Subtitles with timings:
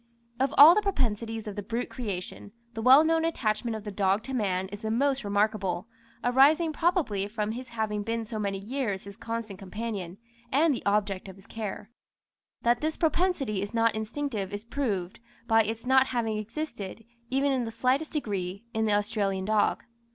[0.39, 4.23] Of all the propensities of the brute creation, the well known attachment of the dog
[4.23, 5.85] to man is the most remarkable,
[6.23, 10.17] arising probably from his having been for so many years his constant companion,
[10.51, 11.91] and the object of his care.
[12.63, 17.65] That this propensity is not instinctive is proved, by its not having existed, even in
[17.65, 19.83] the slightest degree, in the Australian dog.